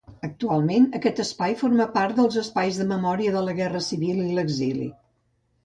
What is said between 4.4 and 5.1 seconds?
l'exili.